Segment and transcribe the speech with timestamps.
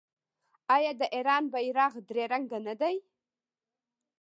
[0.75, 2.95] آیا د ایران بیرغ درې رنګه نه دی؟